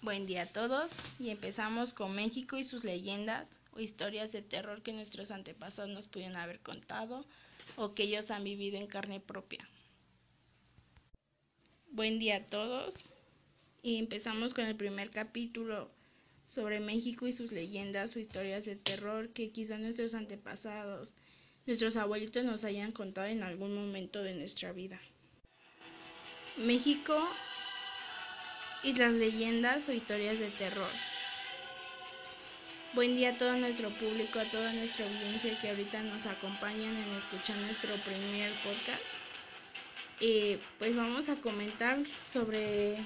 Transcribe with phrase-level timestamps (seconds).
[0.00, 4.80] Buen día a todos y empezamos con México y sus leyendas o historias de terror
[4.80, 7.26] que nuestros antepasados nos pudieron haber contado
[7.74, 9.68] o que ellos han vivido en carne propia.
[11.90, 12.94] Buen día a todos
[13.82, 15.90] y empezamos con el primer capítulo
[16.44, 21.12] sobre México y sus leyendas o historias de terror que quizá nuestros antepasados,
[21.66, 25.00] nuestros abuelitos nos hayan contado en algún momento de nuestra vida.
[26.56, 27.28] México
[28.82, 30.90] y las leyendas o historias de terror.
[32.94, 37.16] Buen día a todo nuestro público, a toda nuestra audiencia que ahorita nos acompañan en
[37.16, 39.02] escuchar nuestro primer podcast.
[40.20, 41.98] Eh, pues vamos a comentar
[42.32, 42.96] sobre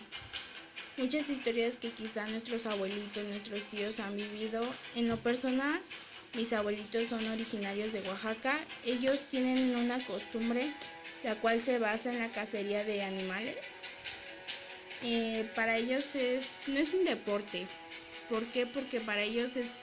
[0.96, 4.64] muchas historias que quizá nuestros abuelitos, nuestros tíos han vivido.
[4.94, 5.80] En lo personal,
[6.34, 8.60] mis abuelitos son originarios de Oaxaca.
[8.84, 10.72] Ellos tienen una costumbre
[11.22, 13.81] la cual se basa en la cacería de animales
[15.02, 17.66] eh, para ellos es, no es un deporte.
[18.28, 18.66] ¿Por qué?
[18.66, 19.74] Porque para ellos es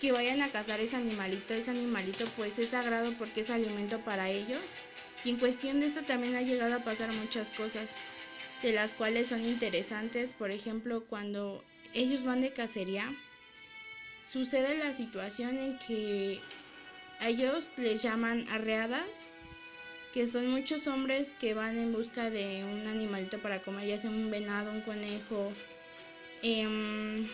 [0.00, 4.28] que vayan a cazar ese animalito, ese animalito pues es sagrado porque es alimento para
[4.28, 4.62] ellos.
[5.24, 7.94] Y en cuestión de esto también ha llegado a pasar muchas cosas,
[8.62, 10.32] de las cuales son interesantes.
[10.32, 13.12] Por ejemplo, cuando ellos van de cacería,
[14.30, 16.40] sucede la situación en que
[17.20, 19.08] a ellos les llaman arreadas
[20.16, 24.08] que son muchos hombres que van en busca de un animalito para comer, ya sea
[24.08, 25.52] un venado, un conejo,
[26.40, 27.28] em,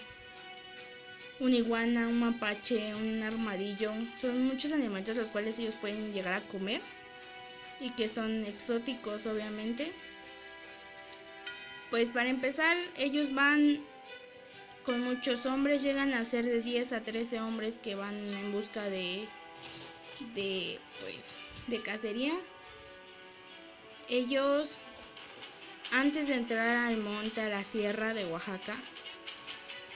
[1.39, 3.93] un iguana, un mapache, un armadillo.
[4.21, 6.81] Son muchos animalitos los cuales ellos pueden llegar a comer
[7.79, 9.93] y que son exóticos obviamente.
[11.89, 13.79] Pues para empezar, ellos van
[14.83, 18.91] con muchos hombres, llegan a ser de 10 a 13 hombres que van en busca
[18.91, 19.29] de
[20.35, 21.15] de pues
[21.69, 22.37] de cacería
[24.13, 24.79] ellos,
[25.91, 28.77] antes de entrar al monte, a la sierra de Oaxaca,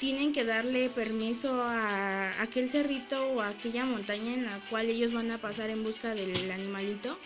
[0.01, 5.31] tienen que darle permiso a aquel cerrito o aquella montaña en la cual ellos van
[5.31, 7.19] a pasar en busca del animalito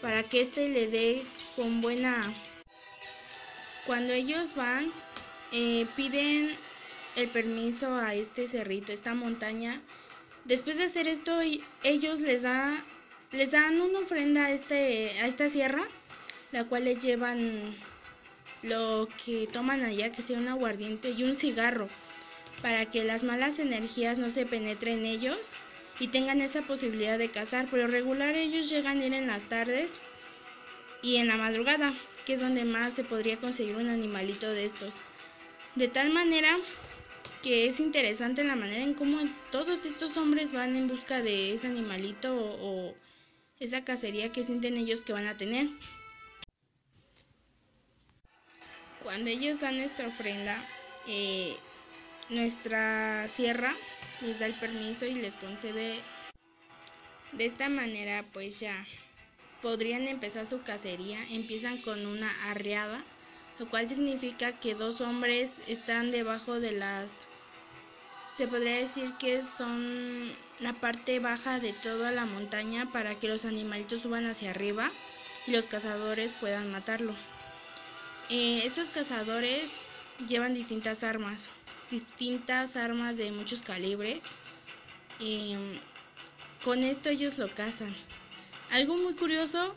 [0.00, 1.22] para que éste le dé
[1.56, 2.20] con buena...
[3.84, 4.92] Cuando ellos van,
[5.50, 6.50] eh, piden
[7.16, 9.80] el permiso a este cerrito, esta montaña.
[10.44, 11.40] Después de hacer esto,
[11.82, 12.84] ellos les, da,
[13.32, 15.88] les dan una ofrenda este, a esta sierra
[16.52, 17.74] la cual le llevan
[18.62, 21.88] lo que toman allá, que sea un aguardiente y un cigarro,
[22.62, 25.50] para que las malas energías no se penetren en ellos
[26.00, 27.68] y tengan esa posibilidad de cazar.
[27.70, 29.90] Pero regular ellos llegan a ir en las tardes
[31.02, 31.94] y en la madrugada,
[32.26, 34.94] que es donde más se podría conseguir un animalito de estos.
[35.74, 36.56] De tal manera
[37.42, 39.20] que es interesante la manera en cómo
[39.52, 42.96] todos estos hombres van en busca de ese animalito o
[43.60, 45.68] esa cacería que sienten ellos que van a tener.
[49.08, 50.62] Cuando ellos dan nuestra ofrenda,
[51.06, 51.56] eh,
[52.28, 53.74] nuestra sierra
[54.20, 56.02] les da el permiso y les concede
[57.32, 58.86] de esta manera pues ya
[59.62, 61.20] podrían empezar su cacería.
[61.30, 63.02] Empiezan con una arreada,
[63.58, 67.16] lo cual significa que dos hombres están debajo de las...
[68.36, 73.46] Se podría decir que son la parte baja de toda la montaña para que los
[73.46, 74.92] animalitos suban hacia arriba
[75.46, 77.14] y los cazadores puedan matarlo.
[78.30, 79.72] Eh, estos cazadores
[80.26, 81.48] llevan distintas armas,
[81.90, 84.22] distintas armas de muchos calibres.
[85.18, 85.78] Em,
[86.62, 87.94] con esto ellos lo cazan.
[88.70, 89.74] Algo muy curioso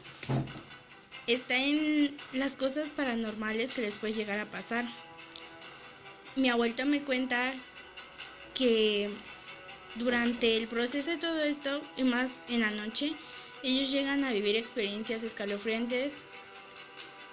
[1.27, 4.85] está en las cosas paranormales que les puede llegar a pasar.
[6.35, 7.53] Mi abuelita me cuenta
[8.53, 9.09] que
[9.95, 13.13] durante el proceso de todo esto, y más en la noche,
[13.63, 16.13] ellos llegan a vivir experiencias escalofriantes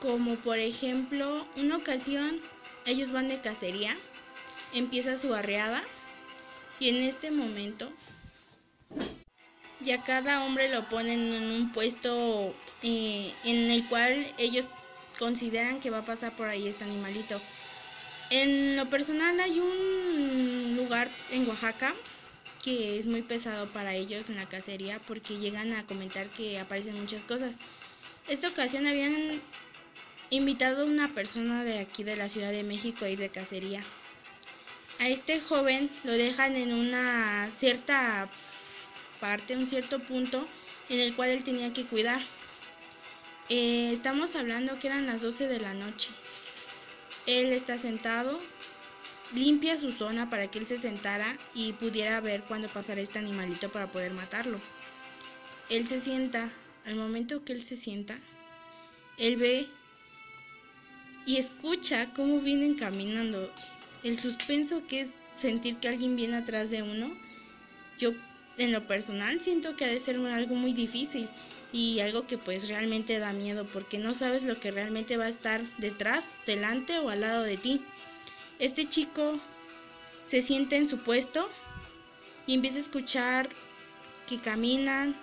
[0.00, 2.40] como por ejemplo, una ocasión
[2.86, 3.96] ellos van de cacería,
[4.72, 5.82] empieza su arreada
[6.78, 7.92] y en este momento
[9.80, 14.68] ya cada hombre lo ponen en un puesto eh, en el cual ellos
[15.18, 17.40] consideran que va a pasar por ahí este animalito.
[18.30, 21.94] En lo personal hay un lugar en Oaxaca
[22.62, 27.00] que es muy pesado para ellos en la cacería porque llegan a comentar que aparecen
[27.00, 27.58] muchas cosas.
[28.28, 29.40] Esta ocasión habían
[30.30, 33.82] invitado a una persona de aquí de la Ciudad de México a ir de cacería.
[34.98, 38.28] A este joven lo dejan en una cierta
[39.20, 40.46] parte, un cierto punto
[40.88, 42.20] en el cual él tenía que cuidar.
[43.48, 46.10] Eh, estamos hablando que eran las 12 de la noche.
[47.26, 48.40] Él está sentado,
[49.32, 53.70] limpia su zona para que él se sentara y pudiera ver cuándo pasara este animalito
[53.70, 54.60] para poder matarlo.
[55.70, 56.50] Él se sienta,
[56.84, 58.18] al momento que él se sienta,
[59.18, 59.68] él ve
[61.28, 63.52] y escucha cómo vienen caminando
[64.02, 67.14] el suspenso que es sentir que alguien viene atrás de uno,
[67.98, 68.12] yo
[68.56, 71.28] en lo personal siento que ha de ser algo muy difícil
[71.70, 75.28] y algo que pues realmente da miedo porque no sabes lo que realmente va a
[75.28, 77.82] estar detrás, delante o al lado de ti.
[78.58, 79.38] Este chico
[80.24, 81.50] se siente en su puesto
[82.46, 83.50] y empieza a escuchar
[84.26, 85.14] que caminan.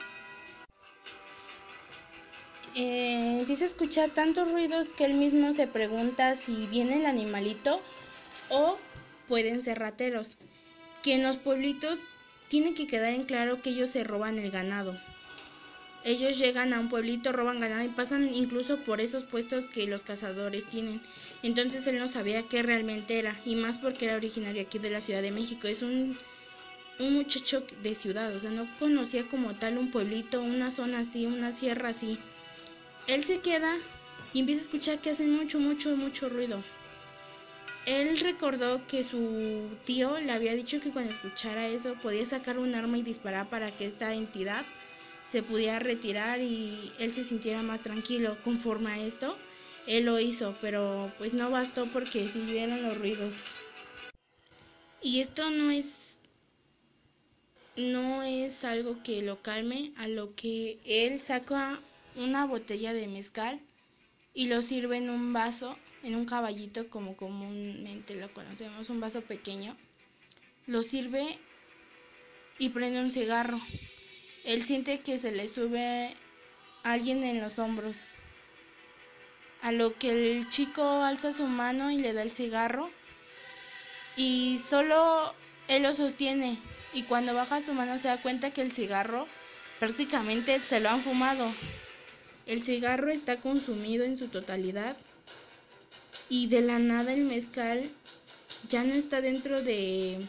[2.78, 7.82] Eh, empieza a escuchar tantos ruidos que él mismo se pregunta si viene el animalito
[8.50, 8.78] o
[9.30, 10.36] pueden ser rateros.
[11.02, 12.00] Que en los pueblitos
[12.50, 15.00] tiene que quedar en claro que ellos se roban el ganado.
[16.04, 20.04] Ellos llegan a un pueblito, roban ganado y pasan incluso por esos puestos que los
[20.04, 21.02] cazadores tienen.
[21.44, 25.00] Entonces él no sabía qué realmente era, y más porque era originario aquí de la
[25.00, 25.68] Ciudad de México.
[25.68, 26.18] Es un,
[27.00, 31.26] un muchacho de ciudad, o sea, no conocía como tal un pueblito, una zona así,
[31.26, 32.20] una sierra así.
[33.08, 33.78] Él se queda
[34.34, 36.64] y empieza a escuchar que hacen mucho, mucho, mucho ruido.
[37.86, 42.74] Él recordó que su tío le había dicho que cuando escuchara eso podía sacar un
[42.74, 44.66] arma y disparar para que esta entidad
[45.28, 48.38] se pudiera retirar y él se sintiera más tranquilo.
[48.44, 49.38] Conforme a esto,
[49.86, 53.36] él lo hizo, pero pues no bastó porque siguieron los ruidos.
[55.00, 56.18] Y esto no es
[57.76, 61.80] no es algo que lo calme, a lo que él saca
[62.16, 63.60] una botella de mezcal
[64.34, 69.22] y lo sirve en un vaso, en un caballito como comúnmente lo conocemos, un vaso
[69.22, 69.76] pequeño.
[70.68, 71.38] Lo sirve
[72.58, 73.60] y prende un cigarro.
[74.44, 76.16] Él siente que se le sube
[76.84, 78.06] alguien en los hombros.
[79.62, 82.92] A lo que el chico alza su mano y le da el cigarro.
[84.16, 85.34] Y solo
[85.68, 86.58] él lo sostiene.
[86.94, 89.28] Y cuando baja su mano se da cuenta que el cigarro
[89.80, 91.52] prácticamente se lo han fumado.
[92.46, 94.98] El cigarro está consumido en su totalidad.
[96.30, 97.90] Y de la nada el mezcal
[98.70, 100.26] ya no está dentro de,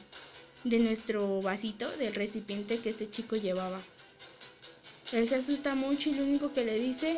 [0.65, 3.83] de nuestro vasito, del recipiente que este chico llevaba.
[5.13, 7.17] Él se asusta mucho y lo único que le dice...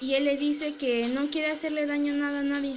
[0.00, 2.76] Y él le dice que no quiere hacerle daño nada a nadie.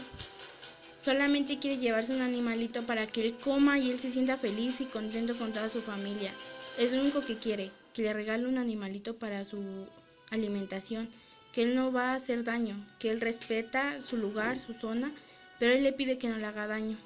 [0.99, 4.85] Solamente quiere llevarse un animalito para que él coma y él se sienta feliz y
[4.85, 6.33] contento con toda su familia.
[6.77, 9.87] Es lo único que quiere, que le regale un animalito para su
[10.33, 11.09] alimentación,
[11.51, 15.11] que él no va a hacer daño, que él respeta su lugar, su zona,
[15.59, 16.97] pero él le pide que no le haga daño.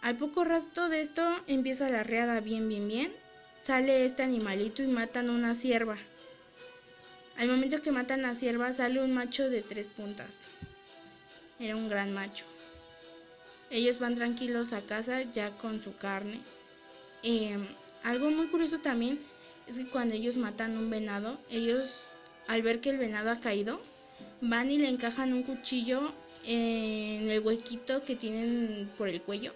[0.00, 3.12] Al poco rato de esto empieza la reada bien, bien, bien
[3.62, 5.98] sale este animalito y matan una cierva.
[7.36, 10.38] Al momento que matan a la cierva sale un macho de tres puntas.
[11.60, 12.46] Era un gran macho.
[13.70, 16.40] Ellos van tranquilos a casa ya con su carne.
[17.22, 17.66] Em,
[18.02, 19.20] algo muy curioso también
[19.68, 21.86] es que cuando ellos matan un venado, ellos
[22.46, 23.80] al ver que el venado ha caído,
[24.40, 26.12] van y le encajan un cuchillo
[26.44, 29.52] en el huequito que tienen por el cuello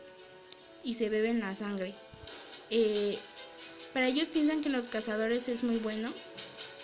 [0.84, 1.94] y se beben la sangre.
[2.70, 3.18] Eh,
[3.94, 6.12] para ellos piensan que los cazadores es muy bueno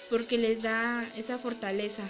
[0.08, 2.08] porque les da esa fortaleza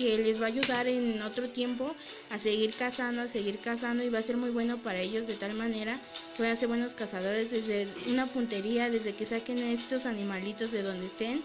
[0.00, 1.94] que les va a ayudar en otro tiempo
[2.30, 5.34] a seguir cazando, a seguir cazando y va a ser muy bueno para ellos de
[5.34, 6.00] tal manera
[6.34, 10.80] que van a ser buenos cazadores desde una puntería, desde que saquen estos animalitos de
[10.80, 11.42] donde estén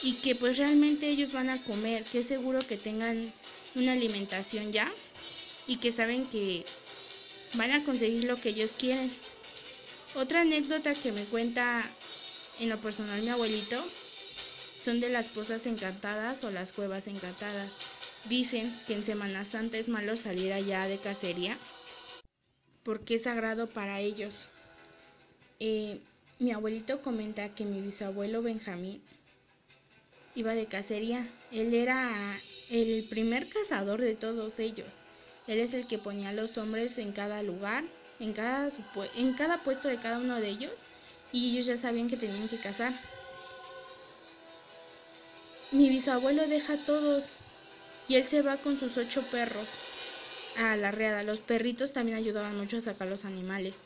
[0.00, 3.32] y que pues realmente ellos van a comer, que es seguro que tengan
[3.74, 4.92] una alimentación ya
[5.66, 6.64] y que saben que
[7.54, 9.12] van a conseguir lo que ellos quieren.
[10.14, 11.90] Otra anécdota que me cuenta
[12.60, 13.84] en lo personal mi abuelito
[14.86, 17.72] son de las pozas encantadas o las cuevas encantadas.
[18.28, 21.58] Dicen que en Semana Santa es malo salir allá de cacería
[22.84, 24.32] porque es sagrado para ellos.
[25.58, 25.98] Eh,
[26.38, 29.02] mi abuelito comenta que mi bisabuelo Benjamín
[30.36, 31.28] iba de cacería.
[31.50, 32.40] Él era
[32.70, 34.98] el primer cazador de todos ellos.
[35.48, 37.82] Él es el que ponía a los hombres en cada lugar
[38.20, 38.68] en cada,
[39.16, 40.84] en cada puesto de cada uno de ellos
[41.32, 42.94] y ellos ya sabían que tenían que cazar.
[45.72, 47.24] Mi bisabuelo deja a todos
[48.08, 49.68] y él se va con sus ocho perros
[50.56, 51.24] a la reada.
[51.24, 53.80] Los perritos también ayudaban mucho a sacar los animales.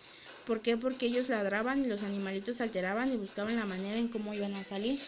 [0.47, 0.77] ¿Por qué?
[0.77, 4.55] Porque ellos ladraban y los animalitos se alteraban y buscaban la manera en cómo iban
[4.55, 5.01] a salir.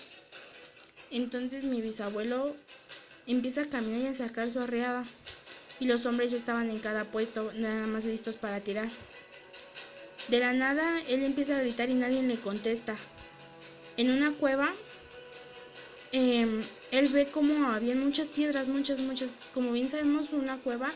[1.10, 2.56] Entonces mi bisabuelo
[3.26, 5.04] empieza a caminar y a sacar su arreada.
[5.78, 8.88] Y los hombres ya estaban en cada puesto, nada más listos para tirar.
[10.28, 12.96] De la nada, él empieza a gritar y nadie le contesta.
[13.96, 14.72] En una cueva,
[16.12, 19.30] em, él ve como había muchas piedras, muchas, muchas.
[19.54, 20.92] Como bien sabemos, una cueva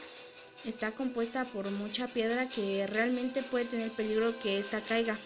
[0.65, 5.19] está compuesta por mucha piedra que realmente puede tener peligro que ésta caiga.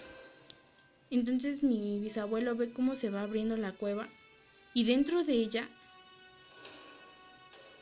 [1.11, 4.09] Entonces mi bisabuelo ve cómo se va abriendo la cueva
[4.75, 5.68] y dentro de ella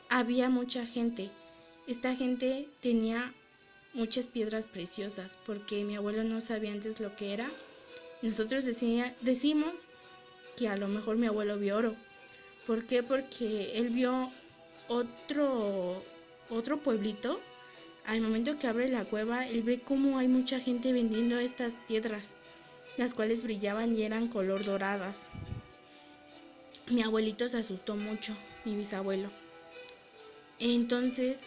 [0.09, 1.29] había mucha gente.
[1.87, 3.33] esta gente tenía
[3.93, 7.49] muchas piedras preciosas porque mi abuelo no sabía antes lo que era.
[8.21, 9.87] Nosotros decía, decimos
[10.59, 11.95] que a lo mejor mi abuelo vio oro.
[12.67, 13.01] ¿Por qué?
[13.01, 14.29] Porque él vio
[14.89, 16.03] otro,
[16.49, 17.39] otro pueblito.
[18.05, 22.33] Al momento que abre la cueva, él ve cómo hay mucha gente vendiendo estas piedras,
[22.97, 25.21] las cuales brillaban y eran color doradas.
[26.87, 28.35] Mi abuelito se asustó mucho,
[28.65, 29.29] mi bisabuelo.
[30.59, 31.45] Entonces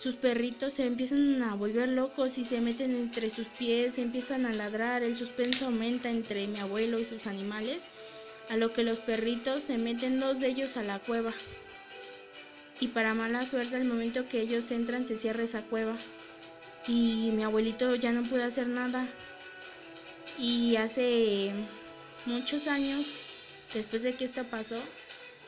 [0.00, 4.52] sus perritos se empiezan a volver locos y se meten entre sus pies, empiezan a
[4.54, 7.84] ladrar, el suspenso aumenta entre mi abuelo y sus animales,
[8.50, 11.32] a lo que los perritos se meten dos de ellos a la cueva.
[12.80, 15.96] Y para mala suerte, al momento que ellos entran, se cierra esa cueva.
[16.86, 19.08] Y mi abuelito ya no puede hacer nada.
[20.38, 21.52] Y hace
[22.26, 23.06] muchos años,
[23.72, 24.76] después de que esto pasó,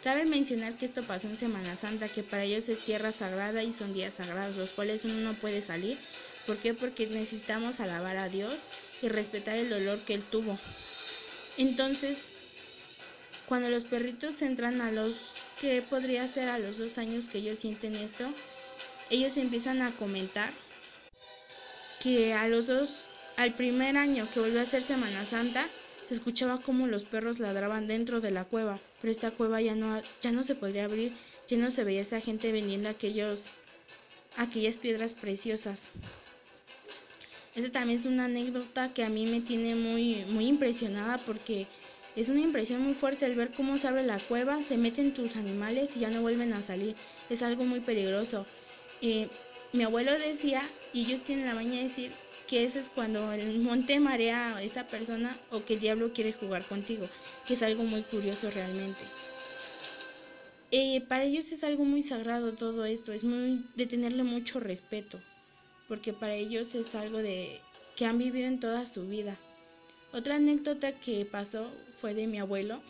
[0.02, 3.70] Cabe mencionar que esto pasó en Semana Santa, que para ellos es tierra sagrada y
[3.70, 5.96] son días sagrados, los cuales uno no puede salir.
[6.44, 6.74] ¿Por qué?
[6.74, 8.64] Porque necesitamos alabar a Dios
[9.00, 10.58] y respetar el dolor que Él tuvo.
[11.56, 12.31] Entonces,
[13.46, 17.58] cuando los perritos entran a los, que podría ser a los dos años que ellos
[17.58, 18.32] sienten esto,
[19.10, 20.52] ellos empiezan a comentar
[22.00, 23.04] que a los dos,
[23.36, 25.68] al primer año que volvió a ser Semana Santa,
[26.08, 30.02] se escuchaba como los perros ladraban dentro de la cueva, pero esta cueva ya no,
[30.20, 31.12] ya no se podría abrir,
[31.46, 33.44] ya no se veía esa gente vendiendo aquellos,
[34.36, 35.88] aquellas piedras preciosas.
[37.54, 41.66] Esa también es una anécdota que a mí me tiene muy, muy impresionada porque
[42.14, 45.36] es una impresión muy fuerte el ver cómo se abre la cueva, se meten tus
[45.36, 46.94] animales y ya no vuelven a salir.
[47.30, 48.46] Es algo muy peligroso.
[49.72, 52.12] Mi abuelo decía, y ellos tienen la maña de decir,
[52.46, 56.34] que eso es cuando el monte marea a esa persona o que el diablo quiere
[56.34, 57.08] jugar contigo,
[57.46, 59.04] que es algo muy curioso realmente.
[60.70, 65.18] Eh, para ellos es algo muy sagrado todo esto, es muy de tenerle mucho respeto,
[65.88, 67.60] porque para ellos es algo de
[67.96, 69.38] que han vivido en toda su vida.
[70.12, 72.82] Otra anécdota que pasó fue de mi abuelo.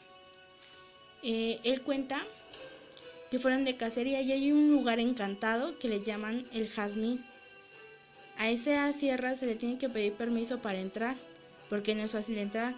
[1.22, 2.26] Eh, él cuenta
[3.30, 7.24] que fueron de cacería y hay un lugar encantado que le llaman el jazmín.
[8.38, 11.16] A esa sierra se le tiene que pedir permiso para entrar,
[11.70, 12.74] porque no es fácil entrar.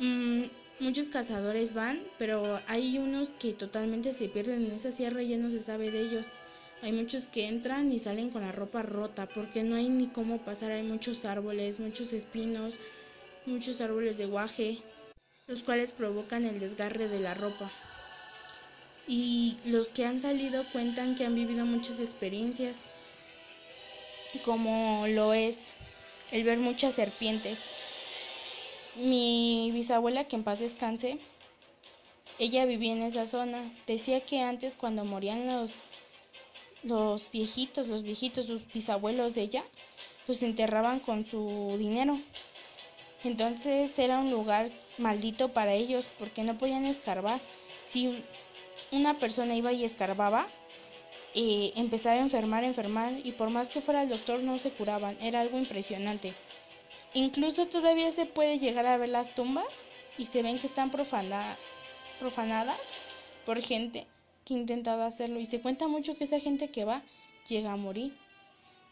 [0.00, 0.44] Mm,
[0.80, 5.38] muchos cazadores van, pero hay unos que totalmente se pierden en esa sierra y ya
[5.38, 6.30] no se sabe de ellos.
[6.82, 10.38] Hay muchos que entran y salen con la ropa rota porque no hay ni cómo
[10.38, 10.72] pasar.
[10.72, 12.76] Hay muchos árboles, muchos espinos,
[13.50, 14.78] muchos árboles de guaje,
[15.46, 17.70] los cuales provocan el desgarre de la ropa.
[19.06, 22.80] Y los que han salido cuentan que han vivido muchas experiencias
[24.44, 25.58] como lo es
[26.30, 27.58] el ver muchas serpientes.
[28.96, 31.18] Mi bisabuela, que en paz descanse,
[32.38, 33.72] ella vivía en esa zona.
[33.86, 35.84] Decía que antes cuando morían los,
[36.82, 39.64] los viejitos, los viejitos, sus bisabuelos de ella,
[40.26, 42.20] pues se enterraban con su dinero.
[43.24, 47.40] Entonces era un lugar maldito para ellos porque no podían escarbar.
[47.82, 48.24] Si
[48.92, 50.48] una persona iba y escarbaba,
[51.32, 55.16] y empezaba a enfermar, enfermar y por más que fuera el doctor no se curaban,
[55.20, 56.34] era algo impresionante.
[57.14, 59.66] Incluso todavía se puede llegar a ver las tumbas
[60.18, 62.78] y se ven que están profanadas
[63.46, 64.06] por gente
[64.44, 67.02] que ha intentado hacerlo y se cuenta mucho que esa gente que va
[67.48, 68.16] llega a morir.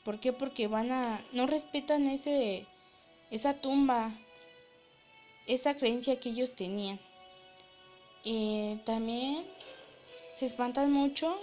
[0.04, 0.32] ¿Por qué?
[0.32, 2.66] Porque van a no respetan ese
[3.30, 4.12] esa tumba,
[5.46, 6.98] esa creencia que ellos tenían.
[8.84, 9.44] también
[10.34, 11.36] se espantan mucho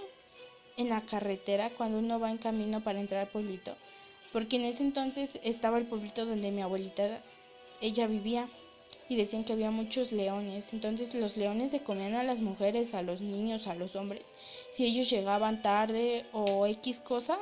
[0.76, 3.74] en la carretera cuando uno va en camino para entrar al pueblito,
[4.32, 7.20] porque en ese entonces estaba el pueblito donde mi abuelita,
[7.80, 8.48] ella vivía,
[9.08, 13.02] y decían que había muchos leones, entonces los leones se comían a las mujeres, a
[13.02, 14.32] los niños, a los hombres.
[14.70, 17.38] Si ellos llegaban tarde o X cosa,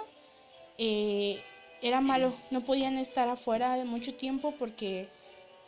[0.76, 1.42] eh,
[1.84, 5.08] era malo, no podían estar afuera mucho tiempo porque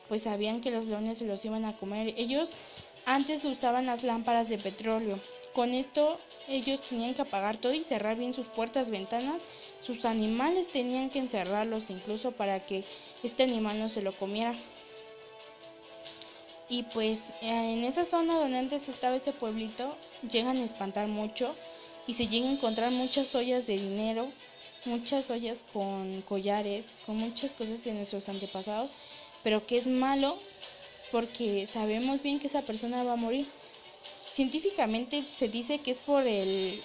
[0.09, 2.15] pues sabían que los leones se los iban a comer.
[2.17, 2.51] Ellos
[3.05, 5.21] antes usaban las lámparas de petróleo,
[5.57, 6.19] con esto
[6.49, 9.41] ellos tenían que apagar todo y cerrar bien sus puertas, ventanas.
[9.81, 12.85] Sus animales tenían que encerrarlos incluso para que
[13.23, 14.55] este animal no se lo comiera.
[16.69, 19.97] Y pues en esa zona donde antes estaba ese pueblito
[20.31, 21.55] llegan a espantar mucho
[22.07, 24.33] y se llegan a encontrar muchas ollas de dinero,
[24.87, 28.93] muchas ollas con collares, con muchas cosas de nuestros antepasados,
[29.43, 30.39] pero que es malo
[31.13, 33.47] porque sabemos bien que esa persona va a morir.
[34.33, 36.81] Científicamente se dice que es por el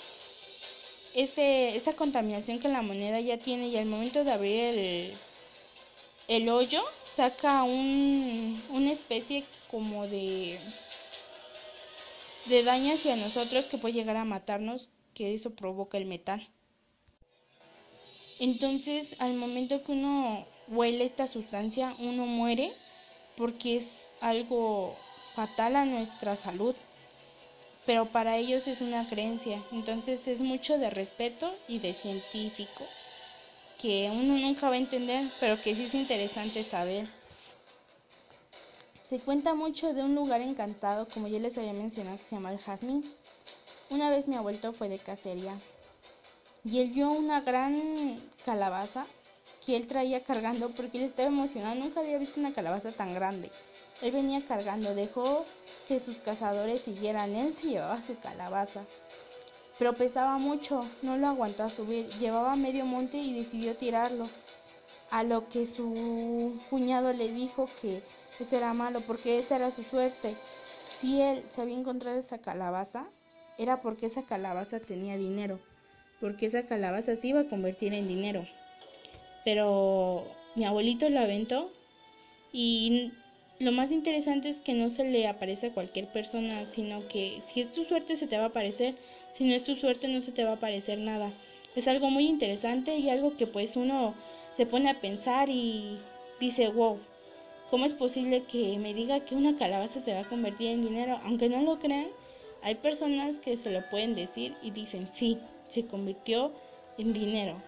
[1.14, 5.14] ese, esa contaminación que la moneda ya tiene y al momento de abrir el,
[6.28, 6.84] el hoyo
[7.16, 10.60] saca un, una especie como de,
[12.46, 16.48] de daño hacia nosotros que puede llegar a matarnos, que eso provoca el metal.
[18.42, 22.74] Entonces, al momento que uno huele esta sustancia, uno muere
[23.38, 24.98] porque es algo
[25.36, 26.76] fatal a nuestra salud.
[27.86, 29.62] Pero para ellos es una creencia.
[29.72, 32.84] Entonces es mucho de respeto y de científico
[33.80, 37.08] que uno nunca va a entender, pero que sí es interesante saber.
[39.08, 42.52] Se cuenta mucho de un lugar encantado, como ya les había mencionado, que se llama
[42.52, 43.04] el Jazmín.
[43.92, 45.56] Una vez mi abuelo fue de cacería
[46.64, 49.06] y él vio una gran calabaza
[49.66, 51.76] que él traía cargando porque él estaba emocionado.
[51.76, 53.52] Nunca había visto una calabaza tan grande.
[54.02, 55.46] Él venía cargando, dejó
[55.88, 57.36] que sus cazadores siguieran.
[57.36, 58.86] Él se llevaba su calabaza.
[59.78, 62.08] Pero pesaba mucho, no lo aguantó a subir.
[62.20, 64.28] Llevaba medio monte y decidió tirarlo.
[65.10, 68.04] A lo que su cuñado le dijo que
[68.40, 70.36] eso era malo porque esa era su suerte.
[71.00, 73.06] Si él se había encontrado esa calabaza,
[73.58, 75.60] era porque esa calabaza tenía dinero.
[76.22, 78.46] Porque esa calabaza se iba a convertir en dinero.
[79.44, 80.26] Pero
[80.56, 81.72] mi abuelito lo aventó
[82.54, 83.12] y
[83.60, 87.62] lo más interesante es que no se le aparece a cualquier persona, sino que si
[87.62, 88.96] es tu suerte se te va a aparecer,
[89.32, 91.32] si no es tu suerte no se te va a aparecer nada.
[91.76, 94.16] Es algo muy interesante y algo que pues uno
[94.58, 95.98] se pone a pensar y
[96.40, 97.00] dice, wow,
[97.70, 101.20] ¿cómo es posible que me diga que una calabaza se va a convertir en dinero?
[101.24, 102.08] Aunque no lo crean,
[102.64, 105.38] hay personas que se lo pueden decir y dicen, sí,
[105.72, 106.52] se convirtió
[106.98, 107.62] en dinero.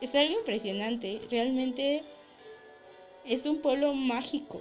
[0.00, 2.02] Es algo impresionante, realmente
[3.24, 4.60] es un pueblo mágico.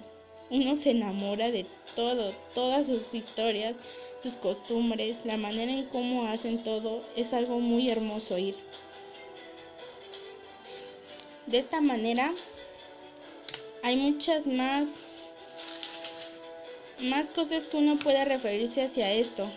[0.50, 3.76] Uno se enamora de todo, todas sus historias,
[4.18, 8.56] sus costumbres, la manera en cómo hacen todo, es algo muy hermoso ir.
[11.46, 12.34] De esta manera
[13.84, 14.90] hay muchas más
[17.00, 19.48] más cosas que uno puede referirse hacia esto.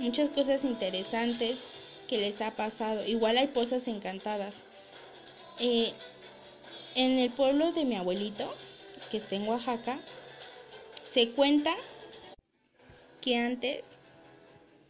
[0.00, 1.77] Muchas cosas interesantes
[2.08, 3.06] que les ha pasado.
[3.06, 4.58] Igual hay cosas encantadas.
[5.60, 5.92] Eh,
[6.96, 8.52] en el pueblo de mi abuelito,
[9.10, 10.00] que está en Oaxaca,
[11.12, 11.74] se cuenta
[13.20, 13.84] que antes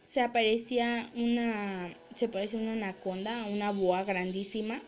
[0.07, 4.81] se aparecía una, se parecía una anaconda, una boa grandísima,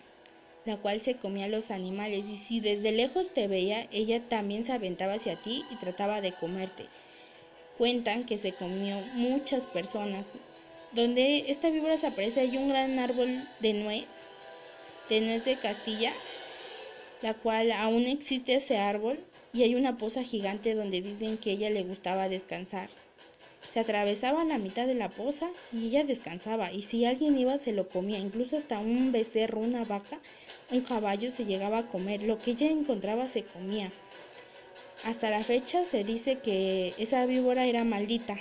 [0.65, 4.63] la cual se comía a los animales y si desde lejos te veía, ella también
[4.63, 6.85] se aventaba hacia ti y trataba de comerte.
[7.77, 10.29] Cuentan que se comió muchas personas.
[10.91, 14.07] Donde esta víbora se aparece hay un gran árbol de nuez
[15.11, 16.13] de nuez de Castilla,
[17.21, 19.19] la cual aún existe ese árbol
[19.51, 22.89] y hay una poza gigante donde dicen que ella le gustaba descansar.
[23.73, 27.73] Se atravesaba la mitad de la poza y ella descansaba y si alguien iba se
[27.73, 30.19] lo comía, incluso hasta un becerro, una vaca,
[30.71, 33.91] un caballo se llegaba a comer, lo que ella encontraba se comía.
[35.03, 38.37] Hasta la fecha se dice que esa víbora era maldita.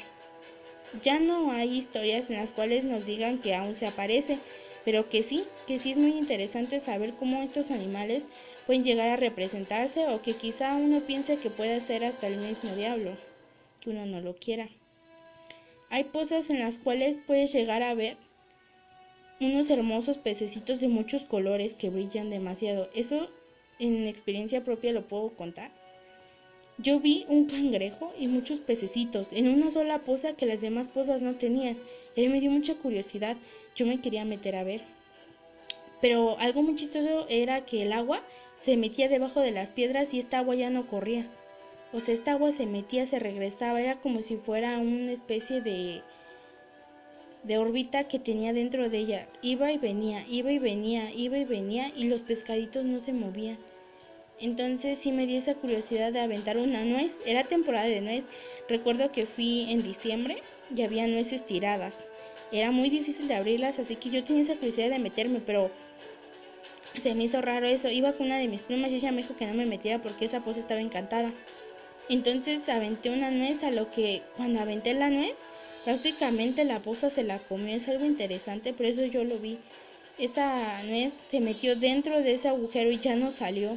[1.02, 4.38] Ya no hay historias en las cuales nos digan que aún se aparece,
[4.84, 8.26] pero que sí, que sí es muy interesante saber cómo estos animales
[8.66, 12.74] pueden llegar a representarse o que quizá uno piense que puede ser hasta el mismo
[12.74, 13.16] diablo,
[13.80, 14.68] que uno no lo quiera.
[15.90, 18.16] Hay pozas en las cuales puedes llegar a ver
[19.40, 22.90] unos hermosos pececitos de muchos colores que brillan demasiado.
[22.94, 23.30] Eso
[23.78, 25.79] en experiencia propia lo puedo contar.
[26.82, 31.20] Yo vi un cangrejo y muchos pececitos en una sola poza que las demás pozas
[31.20, 31.76] no tenían.
[32.16, 33.36] Y a mí me dio mucha curiosidad.
[33.76, 34.80] Yo me quería meter a ver.
[36.00, 38.22] Pero algo muy chistoso era que el agua
[38.62, 41.26] se metía debajo de las piedras y esta agua ya no corría.
[41.92, 43.82] O sea, esta agua se metía, se regresaba.
[43.82, 46.02] Era como si fuera una especie de
[47.42, 49.28] de órbita que tenía dentro de ella.
[49.42, 53.58] Iba y venía, iba y venía, iba y venía y los pescaditos no se movían.
[54.40, 57.12] Entonces sí me dio esa curiosidad de aventar una nuez.
[57.26, 58.24] Era temporada de nuez.
[58.68, 60.42] Recuerdo que fui en diciembre
[60.74, 61.94] y había nueces tiradas.
[62.50, 65.70] Era muy difícil de abrirlas, así que yo tenía esa curiosidad de meterme, pero
[66.96, 67.90] se me hizo raro eso.
[67.90, 70.24] Iba con una de mis primas y ella me dijo que no me metiera porque
[70.24, 71.30] esa pose estaba encantada.
[72.08, 75.36] Entonces aventé una nuez, a lo que cuando aventé la nuez,
[75.84, 77.76] prácticamente la posa se la comió.
[77.76, 79.58] Es algo interesante, pero eso yo lo vi.
[80.18, 83.76] Esa nuez se metió dentro de ese agujero y ya no salió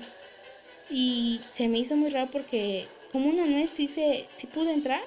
[0.89, 5.01] y se me hizo muy raro porque como una nuez sí, se, sí pude entrar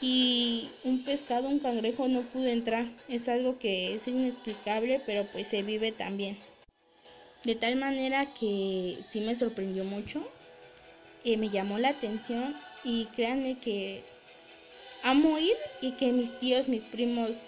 [0.00, 2.86] y un pescado, un cangrejo no pude entrar.
[3.08, 6.36] Es algo que es inexplicable, pero pues se vive también.
[7.44, 10.22] De tal manera que sí me sorprendió mucho,
[11.24, 14.02] eh, me llamó la atención y créanme que
[15.02, 17.42] amo ir y que mis tíos, mis primos,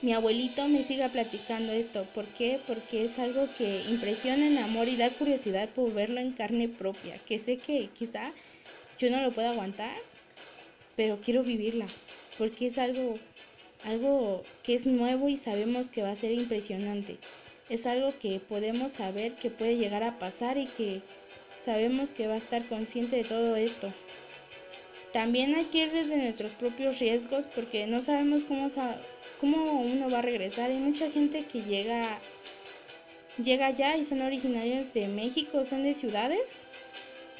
[0.00, 2.04] mi abuelito me siga platicando esto.
[2.14, 2.60] ¿Por qué?
[2.66, 7.18] Porque es algo que impresiona en amor y da curiosidad por verlo en carne propia,
[7.26, 8.32] que sé que quizá
[8.98, 9.96] yo no lo puedo aguantar,
[10.96, 11.86] pero quiero vivirla,
[12.36, 13.18] porque es algo,
[13.84, 17.18] algo que es nuevo y sabemos que va a ser impresionante.
[17.68, 21.02] es algo que podemos saber que puede llegar a pasar y que
[21.64, 23.92] sabemos que va a estar consciente de todo esto.
[25.12, 28.68] También hay que ir desde nuestros propios riesgos porque no sabemos cómo,
[29.40, 30.70] cómo uno va a regresar.
[30.70, 32.18] Hay mucha gente que llega,
[33.42, 36.42] llega allá y son originarios de México, son de ciudades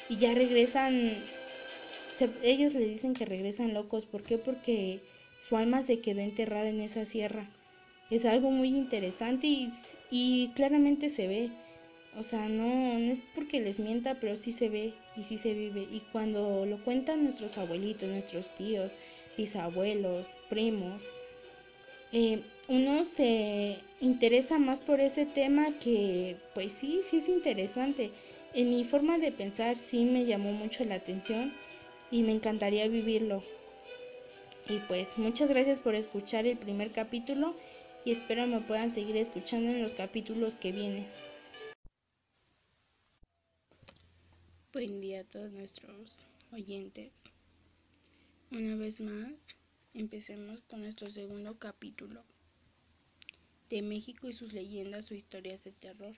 [0.09, 1.23] y ya regresan.
[2.41, 4.07] ellos le dicen que regresan locos.
[4.07, 4.39] ¿Por qué?
[4.39, 5.01] Porque
[5.37, 7.47] su alma se quedó enterrada en esa sierra.
[8.09, 9.71] Es algo muy interesante y,
[10.09, 11.49] y claramente se ve.
[12.17, 15.53] O sea, no, no es porque les mienta, pero sí se ve y sí se
[15.53, 15.81] vive.
[15.81, 18.91] Y cuando lo cuentan nuestros abuelitos, nuestros tíos,
[19.37, 21.11] bisabuelos, primos,
[22.11, 28.11] eh, uno se interesa más por ese tema que, pues sí, sí es interesante.
[28.53, 31.53] En mi forma de pensar sí me llamó mucho la atención
[32.11, 33.43] y me encantaría vivirlo.
[34.67, 37.55] Y pues muchas gracias por escuchar el primer capítulo
[38.05, 41.05] y espero me puedan seguir escuchando en los capítulos que vienen.
[44.71, 47.11] Buen día a todos nuestros oyentes.
[48.51, 49.47] Una vez más,
[49.95, 52.23] empecemos con nuestro segundo capítulo
[53.67, 56.13] de México y sus leyendas o historias de terror.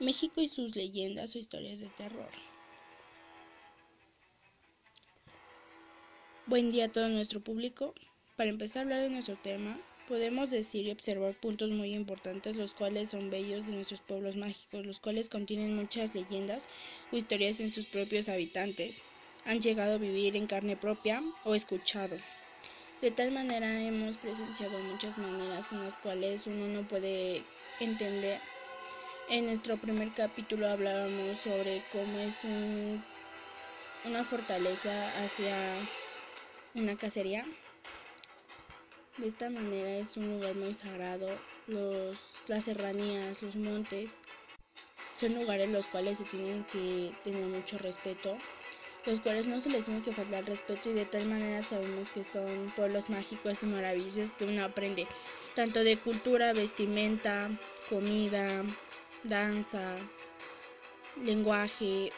[0.00, 2.32] México y sus leyendas o historias de terror.
[6.54, 7.94] Buen día a todo nuestro público.
[8.36, 12.74] Para empezar a hablar de nuestro tema, podemos decir y observar puntos muy importantes, los
[12.74, 16.68] cuales son bellos de nuestros pueblos mágicos, los cuales contienen muchas leyendas
[17.10, 19.02] o historias en sus propios habitantes.
[19.44, 22.18] Han llegado a vivir en carne propia o escuchado.
[23.00, 27.46] De tal manera hemos presenciado muchas maneras en las cuales uno no puede
[27.80, 28.40] entender.
[29.26, 33.04] En nuestro primer capítulo hablábamos sobre cómo es un,
[34.04, 35.84] una fortaleza hacia
[36.74, 37.44] una cacería.
[39.16, 41.38] De esta manera es un lugar muy sagrado.
[41.66, 44.18] Los, las serranías, los montes,
[45.14, 48.36] son lugares los cuales se tienen que tener mucho respeto,
[49.06, 52.24] los cuales no se les tiene que faltar respeto y de tal manera sabemos que
[52.24, 55.06] son pueblos mágicos y maravillosos que uno aprende
[55.54, 57.48] tanto de cultura, vestimenta,
[57.88, 58.64] comida,
[59.22, 59.96] danza,
[61.22, 62.12] lenguaje,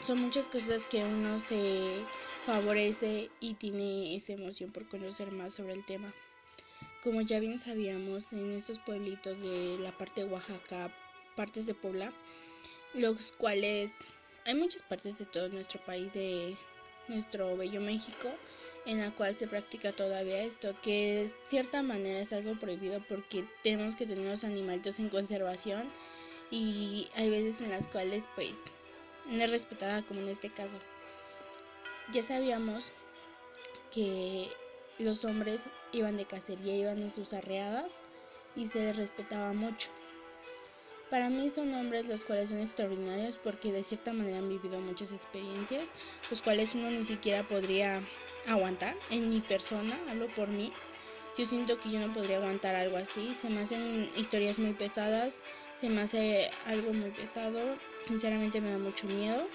[0.00, 2.02] son muchas cosas que uno se
[2.46, 6.12] favorece y tiene esa emoción por conocer más sobre el tema.
[7.00, 10.90] Como ya bien sabíamos, en estos pueblitos de la parte de Oaxaca,
[11.36, 12.12] partes de Puebla,
[12.94, 13.92] los cuales
[14.44, 16.56] hay muchas partes de todo nuestro país, de
[17.08, 18.32] nuestro bello México,
[18.86, 23.44] en la cual se practica todavía esto, que de cierta manera es algo prohibido porque
[23.62, 25.88] tenemos que tener los animalitos en conservación
[26.50, 28.58] y hay veces en las cuales pues
[29.26, 30.78] no es respetada como en este caso
[32.10, 32.92] ya sabíamos
[33.90, 34.48] que
[34.98, 37.92] los hombres iban de cacería, iban en sus arreadas
[38.54, 39.90] y se les respetaba mucho.
[41.10, 45.12] Para mí son hombres los cuales son extraordinarios porque de cierta manera han vivido muchas
[45.12, 45.90] experiencias,
[46.30, 48.00] los cuales uno ni siquiera podría
[48.46, 48.96] aguantar.
[49.10, 50.72] En mi persona, hablo por mí,
[51.36, 53.34] yo siento que yo no podría aguantar algo así.
[53.34, 55.36] Se me hacen historias muy pesadas,
[55.78, 59.46] se me hace algo muy pesado, sinceramente me da mucho miedo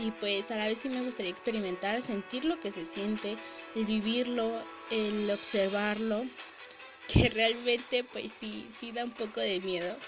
[0.00, 3.36] y pues a la vez sí me gustaría experimentar, sentir lo que se siente,
[3.74, 6.24] el vivirlo, el observarlo,
[7.06, 9.98] que realmente pues sí, sí da un poco de miedo,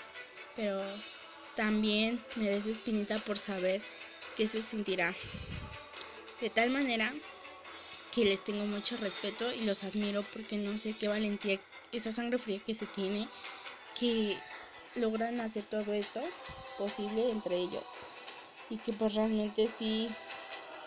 [0.57, 0.81] pero
[1.55, 3.83] también me des espinita por saber
[4.35, 5.15] qué se sentirá.
[6.41, 7.15] De tal manera
[8.11, 11.61] que les tengo mucho respeto y los admiro porque no sé qué valentía,
[11.93, 13.29] esa sangre fría que se tiene,
[13.95, 14.43] que
[14.95, 16.23] logran hacer todo esto
[16.79, 17.85] posible entre ellos
[18.73, 20.09] y que pues realmente sí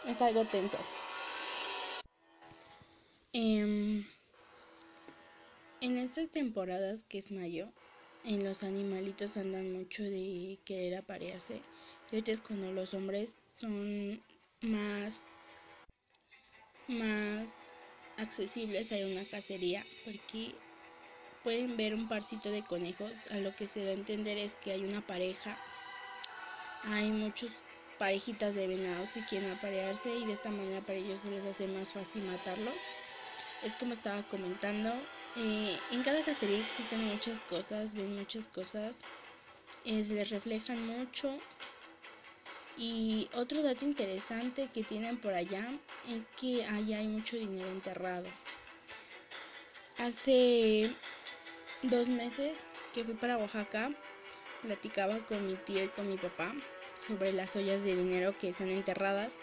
[0.08, 0.78] es algo tenso.
[3.32, 4.04] Em,
[5.82, 7.68] en estas temporadas que es mayo,
[8.24, 11.62] en los animalitos andan mucho de querer aparearse.
[12.10, 14.20] Y ahorita es cuando los hombres son
[14.62, 15.24] más,
[16.88, 17.54] más
[18.18, 20.56] accesibles a una cacería porque
[21.44, 23.28] pueden ver un parcito de conejos.
[23.30, 25.60] A lo que se da a entender es que hay una pareja.
[26.82, 27.65] Hay muchos
[27.98, 31.68] parejitas de venados que quieren aparearse y de esta manera para ellos se les hace
[31.68, 32.82] más fácil matarlos.
[33.64, 34.90] Es como estaba comentando,
[35.36, 39.00] eh, en cada cacería existen muchas cosas, ven muchas cosas,
[39.86, 41.40] eh, se les reflejan mucho.
[42.78, 45.72] Y otro dato interesante que tienen por allá
[46.10, 48.28] es que allá hay mucho dinero enterrado.
[49.98, 50.94] Hace
[51.84, 52.60] dos meses
[52.94, 53.92] que fui para Oaxaca,
[54.62, 56.54] platicaba con mi tío y con mi papá
[56.98, 59.38] sobre las ollas de dinero que están enterradas.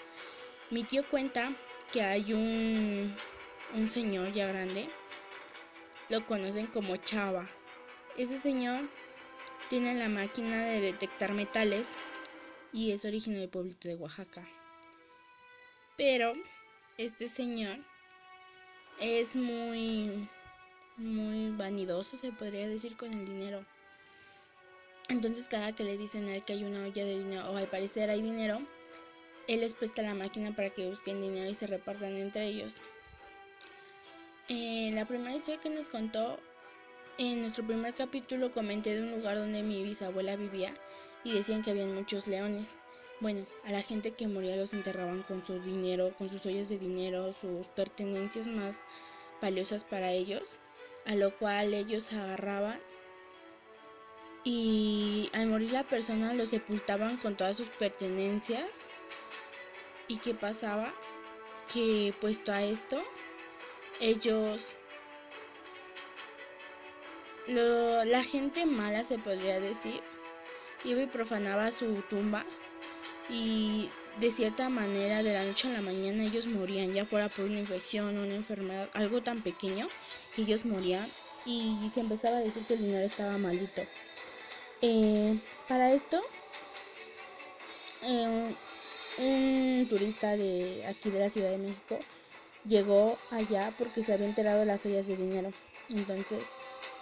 [0.71, 1.53] Mi tío cuenta
[1.93, 3.15] que hay un,
[3.75, 4.89] un señor ya grande,
[6.09, 7.49] lo conocen como Chava.
[8.17, 8.81] Ese señor
[9.69, 11.91] tiene la máquina de detectar metales
[12.73, 14.47] y es originario del pueblito de Oaxaca.
[15.97, 16.33] Pero
[16.99, 17.79] este señor
[18.99, 20.29] es muy
[20.97, 23.65] muy vanidoso, se podría decir, con el dinero.
[25.09, 27.67] Entonces cada que le dicen a él que hay una olla de dinero o al
[27.67, 28.61] parecer hay dinero,
[29.49, 32.77] él les presta la máquina para que busquen dinero y se repartan entre ellos.
[34.49, 36.39] En la primera historia que nos contó,
[37.19, 40.75] en nuestro primer capítulo comenté de un lugar donde mi bisabuela vivía
[41.25, 42.71] y decían que había muchos leones.
[43.21, 46.79] Bueno, a la gente que moría los enterraban con su dinero, con sus ollas de
[46.79, 48.85] dinero, sus pertenencias más
[49.41, 50.59] valiosas para ellos,
[51.05, 52.81] a lo cual ellos agarraban
[54.45, 58.81] y al morir la persona lo sepultaban con todas sus pertenencias.
[60.09, 60.93] ¿Y qué pasaba?
[61.73, 63.03] Que puesto a esto,
[64.01, 64.77] ellos
[67.47, 70.01] la gente mala se podría decir
[70.85, 72.45] iba y profanaba su tumba
[73.29, 77.47] y de cierta manera de la noche a la mañana ellos morían, ya fuera por
[77.47, 79.89] una infección una enfermedad, algo tan pequeño
[80.35, 81.09] que ellos morían
[81.45, 83.83] y se empezaba a decir que el dinero estaba maldito.
[84.85, 86.21] Eh, para esto,
[88.03, 88.57] eh,
[89.21, 91.99] un turista de aquí de la Ciudad de México
[92.67, 95.53] llegó allá porque se había enterado de las ollas de dinero.
[95.91, 96.53] Entonces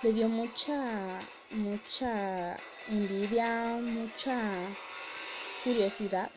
[0.03, 2.57] le dio mucha, mucha
[2.89, 4.77] envidia, mucha
[5.65, 6.31] curiosidad.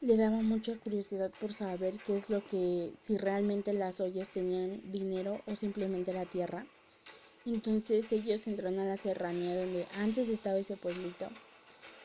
[0.00, 4.80] Le daba mucha curiosidad por saber qué es lo que, si realmente las ollas tenían
[4.90, 6.66] dinero o simplemente la tierra.
[7.46, 11.30] Entonces ellos entran a la serranía donde antes estaba ese pueblito.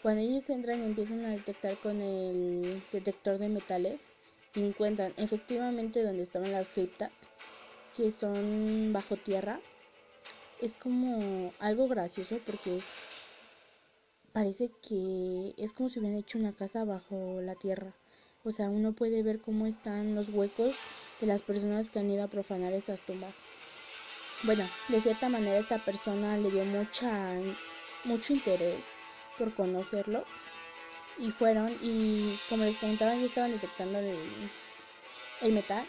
[0.02, 4.12] Cuando ellos entran empiezan a detectar con el detector de metales
[4.56, 7.22] y encuentran efectivamente donde estaban las criptas,
[7.94, 9.62] que son bajo tierra.
[10.60, 12.86] Es como algo gracioso porque
[14.34, 17.96] parece que es como si hubieran hecho una casa bajo la tierra.
[18.44, 20.82] O sea, uno puede ver cómo están los huecos
[21.20, 23.38] de las personas que han ido a profanar esas tumbas.
[24.44, 27.40] Bueno, de cierta manera esta persona le dio mucha
[28.06, 28.88] mucho interés
[29.38, 30.26] por conocerlo
[31.18, 34.52] y fueron y como les comentaba ya estaban detectando el,
[35.42, 35.88] el metal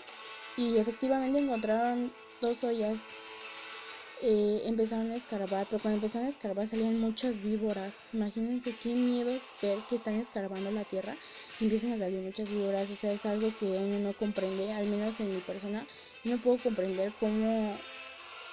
[0.56, 3.00] y efectivamente encontraron dos ollas
[4.24, 7.98] eh, empezaron a escarbar, pero cuando empezaron a escarbar salían muchas víboras.
[8.12, 11.18] Imagínense qué miedo ver que están escarbando la tierra
[11.58, 12.90] y empiezan a salir muchas víboras.
[12.90, 15.86] O sea, es algo que uno no comprende, al menos en mi persona.
[16.24, 17.84] no puedo comprender cómo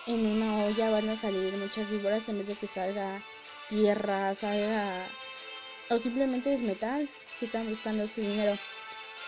[0.10, 3.24] en una olla van a salir muchas víboras en vez de que salga
[3.70, 5.08] tierra, salga
[5.92, 8.58] o simplemente es metal que están buscando su dinero.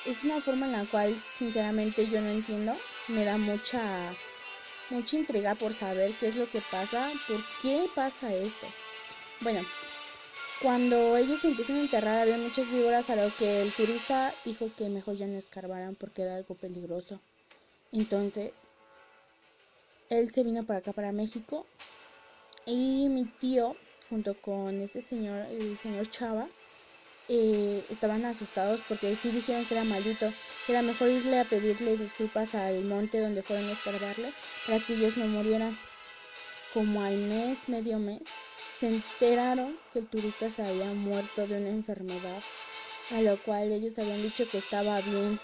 [0.08, 2.74] Es una forma en la cual sinceramente yo no entiendo,
[3.08, 4.16] me da mucha
[4.90, 8.66] mucha intriga por saber qué es lo que pasa, por qué pasa esto.
[9.42, 9.62] Bueno,
[10.64, 14.90] cuando ellos empiezan a enterrar había muchas víboras a lo que el turista dijo que
[14.90, 17.20] mejor ya no escarbaran porque era algo peligroso.
[17.92, 18.54] Entonces,
[20.12, 21.68] él se vino para acá, para México,
[22.66, 26.52] y mi tío, junto con este señor, el señor Chava,
[27.28, 31.98] eh, estaban asustados porque sí dijeron que era maldito, que era mejor irle a pedirle
[31.98, 35.80] disculpas al monte donde fueron a escarbarle para que ellos no murieran.
[36.70, 38.36] Como al mes, medio mes,
[38.72, 42.44] se enteraron que el turista se había muerto de una enfermedad,
[43.10, 45.42] a lo cual ellos habían dicho que estaba bien.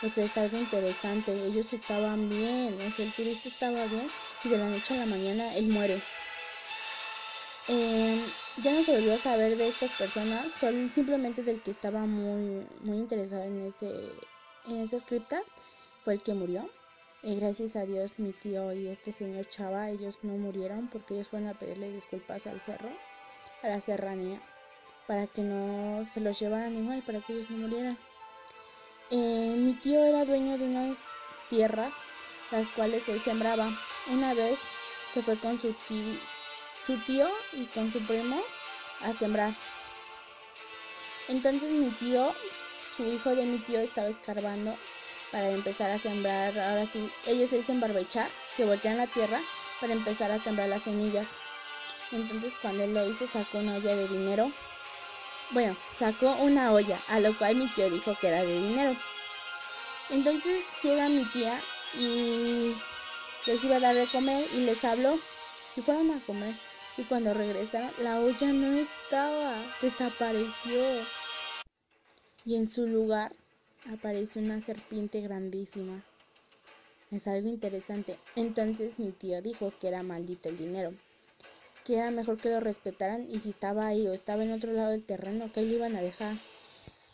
[0.00, 4.48] O sea, es algo interesante, ellos estaban bien, o sea, el turista estaba bien y
[4.48, 6.04] de la noche a la mañana él muere.
[7.68, 12.06] Eh, ya no se volvió a saber de estas personas, son simplemente del que estaba
[12.06, 14.28] muy, muy interesado en, ese,
[14.64, 15.54] en esas criptas,
[16.00, 16.72] fue el que murió.
[17.22, 21.28] Y gracias a Dios mi tío y este señor Chava, ellos no murieron porque ellos
[21.28, 23.00] fueron a pedirle disculpas al cerro,
[23.62, 24.42] a la serranía,
[25.06, 27.98] para que no se los llevaran igual, para que ellos no murieran.
[29.10, 30.98] Eh, mi tío era dueño de unas
[31.48, 31.94] tierras,
[32.50, 33.72] las cuales él sembraba.
[34.08, 34.58] Una vez
[35.14, 35.74] se fue con su
[36.86, 38.42] su tío y con su primo
[39.00, 39.54] a sembrar.
[41.28, 42.34] Entonces mi tío,
[42.94, 44.76] su hijo de mi tío estaba escarbando
[45.32, 49.40] para empezar a sembrar, ahora sí, ellos le dicen barbechar, que voltean la tierra
[49.80, 51.28] para empezar a sembrar las semillas.
[52.12, 54.52] Entonces cuando él lo hizo sacó una olla de dinero.
[55.50, 58.94] Bueno, sacó una olla, a lo cual mi tío dijo que era de dinero.
[60.10, 61.58] Entonces llega mi tía
[61.94, 62.74] y
[63.46, 65.18] les iba a dar de comer y les habló
[65.76, 66.54] y fueron a comer.
[66.98, 70.82] Y cuando regresaron, la olla no estaba, desapareció.
[72.44, 73.32] Y en su lugar
[73.90, 76.02] apareció una serpiente grandísima.
[77.10, 78.18] Es algo interesante.
[78.36, 80.92] Entonces mi tío dijo que era maldito el dinero,
[81.94, 85.04] era mejor que lo respetaran y si estaba ahí o estaba en otro lado del
[85.04, 86.36] terreno, que lo iban a dejar.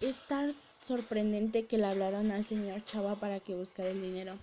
[0.01, 4.39] Es tan sorprendente que le hablaron al señor Chava para que buscara el dinero.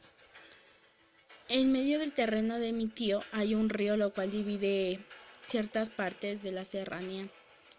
[1.49, 4.99] En medio del terreno de mi tío hay un río lo cual divide
[5.43, 7.27] ciertas partes de la serranía.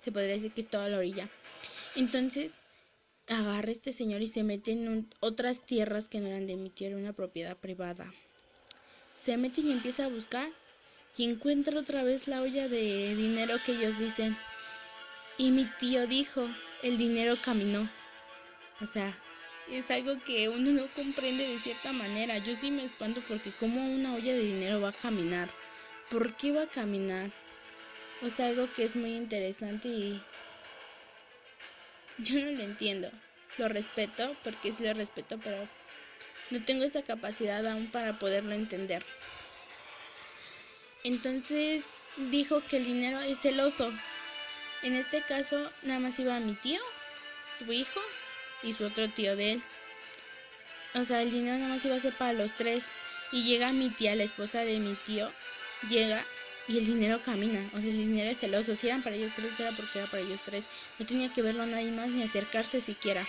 [0.00, 1.28] Se podría decir que es toda la orilla.
[1.96, 2.52] Entonces
[3.28, 6.88] agarra este señor y se mete en otras tierras que no eran de mi tío,
[6.88, 8.12] era una propiedad privada.
[9.14, 10.48] Se mete y empieza a buscar
[11.16, 14.36] y encuentra otra vez la olla de dinero que ellos dicen.
[15.36, 16.48] Y mi tío dijo,
[16.82, 17.88] el dinero caminó.
[18.80, 19.14] O sea,
[19.68, 22.38] es algo que uno no comprende de cierta manera.
[22.38, 25.48] Yo sí me espanto porque como una olla de dinero va a caminar.
[26.10, 27.30] ¿Por qué va a caminar?
[28.22, 30.22] O sea, algo que es muy interesante y
[32.18, 33.10] yo no lo entiendo.
[33.58, 35.68] Lo respeto porque sí lo respeto, pero
[36.50, 39.02] no tengo esa capacidad aún para poderlo entender.
[41.04, 41.84] Entonces
[42.16, 43.92] dijo que el dinero es celoso.
[44.82, 46.80] En este caso nada más iba mi tío,
[47.58, 48.00] su hijo
[48.62, 49.62] y su otro tío de él.
[50.94, 52.84] O sea, el dinero nada más iba a ser para los tres.
[53.32, 55.32] Y llega mi tía, la esposa de mi tío,
[55.88, 56.22] llega
[56.68, 57.70] y el dinero camina.
[57.74, 58.74] O sea, el dinero es celoso.
[58.74, 60.68] Si eran para ellos tres, era porque era para ellos tres.
[60.98, 63.26] No tenía que verlo nadie más ni acercarse siquiera.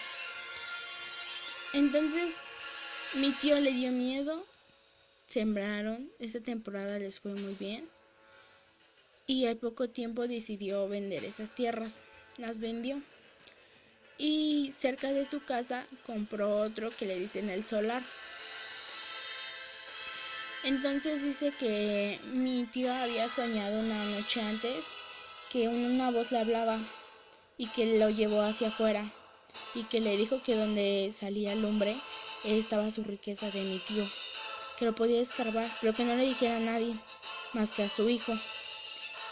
[1.72, 2.36] Entonces,
[3.16, 4.46] mi tío le dio miedo.
[5.28, 6.10] Sembraron.
[6.20, 7.90] Esa temporada les fue muy bien.
[9.26, 12.02] Y al poco tiempo decidió vender esas tierras.
[12.38, 13.02] Las vendió.
[14.18, 18.04] Y cerca de su casa compró otro que le dicen el solar.
[20.64, 24.86] Entonces dice que mi tío había soñado una noche antes
[25.50, 26.80] que una voz le hablaba
[27.58, 29.12] y que lo llevó hacia afuera
[29.76, 31.96] y que le dijo que donde salía lumbre
[32.46, 34.06] estaba su riqueza de mi tío,
[34.76, 37.00] que lo podía escarbar, pero que no le dijera a nadie
[37.52, 38.40] más que a su hijo.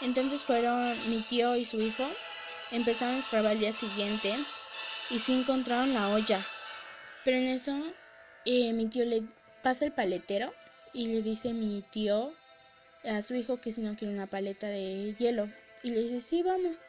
[0.00, 2.16] Entonces fueron mi tío y su hijo,
[2.70, 4.46] empezaron a escarbar el día siguiente
[5.08, 6.46] y sí encontraron la olla.
[7.22, 7.96] Pero en eso
[8.44, 9.24] eh, mi tío le
[9.62, 10.54] pasa el paletero
[10.92, 12.36] y le dice mi tío
[13.04, 15.50] a su hijo que si no quiere una paleta de hielo.
[15.82, 16.86] Y le dice, sí, vamos.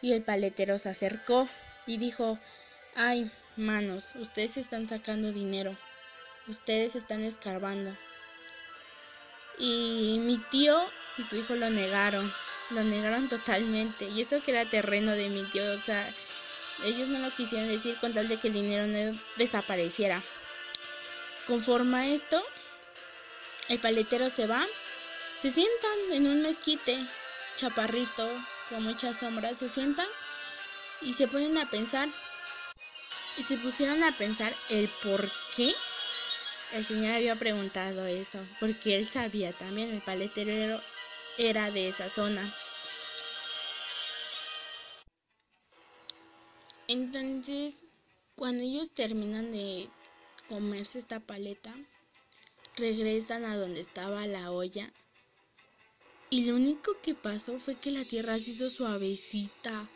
[0.00, 1.48] Y el paletero se acercó
[1.86, 2.40] y dijo,
[2.94, 5.78] ay, manos, ustedes están sacando dinero.
[6.46, 7.96] Ustedes están escarbando.
[9.58, 10.82] Y mi tío
[11.18, 12.32] y su hijo lo negaron.
[12.70, 14.06] Lo negaron totalmente.
[14.06, 15.72] Y eso que era terreno de mi tío.
[15.72, 16.12] O sea,
[16.84, 20.22] ellos no lo quisieron decir con tal de que el dinero no desapareciera.
[21.46, 22.42] Conforme a esto,
[23.68, 24.66] el paletero se va,
[25.40, 27.04] se sientan en un mezquite,
[27.56, 28.28] chaparrito,
[28.68, 30.06] con muchas sombras, se sientan
[31.00, 32.08] y se ponen a pensar.
[33.36, 35.74] Y se pusieron a pensar el por qué
[36.72, 40.80] el señor había preguntado eso, porque él sabía también, el paletero
[41.36, 42.54] era de esa zona.
[46.86, 47.78] Entonces,
[48.36, 49.90] cuando ellos terminan de
[50.48, 51.74] comerse esta paleta,
[52.76, 54.92] regresan a donde estaba la olla.
[56.30, 59.88] Y lo único que pasó fue que la tierra se hizo suavecita.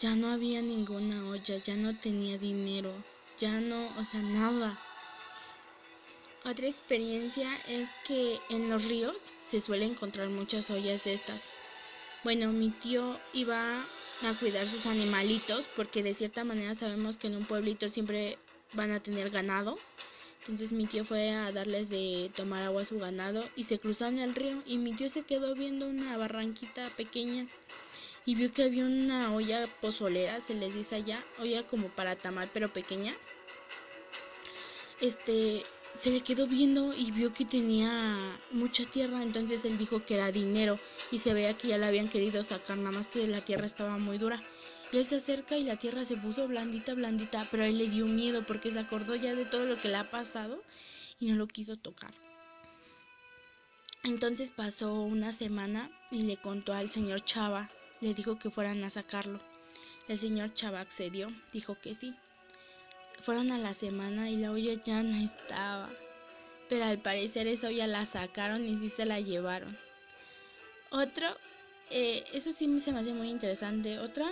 [0.00, 3.04] Ya no había ninguna olla, ya no tenía dinero,
[3.38, 4.91] ya no, o sea, nada.
[6.44, 11.44] Otra experiencia es que en los ríos se suele encontrar muchas ollas de estas.
[12.24, 13.86] Bueno, mi tío iba
[14.22, 18.38] a cuidar sus animalitos porque de cierta manera sabemos que en un pueblito siempre
[18.72, 19.78] van a tener ganado.
[20.40, 24.18] Entonces mi tío fue a darles de tomar agua a su ganado y se cruzaron
[24.18, 27.46] el río y mi tío se quedó viendo una barranquita pequeña
[28.26, 32.50] y vio que había una olla pozolera, se les dice allá, olla como para tamal
[32.52, 33.14] pero pequeña.
[35.00, 35.62] Este,
[35.98, 40.32] se le quedó viendo y vio que tenía mucha tierra, entonces él dijo que era
[40.32, 40.78] dinero
[41.10, 43.98] y se veía que ya la habían querido sacar, nada más que la tierra estaba
[43.98, 44.42] muy dura.
[44.90, 47.88] Y él se acerca y la tierra se puso blandita, blandita, pero a él le
[47.88, 50.62] dio miedo porque se acordó ya de todo lo que le ha pasado
[51.18, 52.12] y no lo quiso tocar.
[54.04, 57.70] Entonces pasó una semana y le contó al señor Chava,
[58.00, 59.38] le dijo que fueran a sacarlo.
[60.08, 62.14] El señor Chava accedió, dijo que sí.
[63.22, 65.90] Fueron a la semana y la olla ya no estaba.
[66.68, 69.76] Pero al parecer esa olla la sacaron y sí se la llevaron.
[70.90, 71.26] Otro,
[71.90, 73.98] eh, eso sí se me hace muy interesante.
[73.98, 74.30] Otra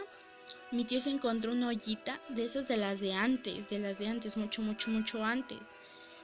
[0.72, 4.08] mi tío se encontró una ollita de esas de las de antes, de las de
[4.08, 5.58] antes, mucho, mucho, mucho antes.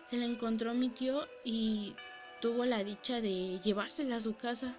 [0.08, 1.94] Se la encontró mi tío y
[2.40, 4.76] tuvo la dicha de llevársela a su casa.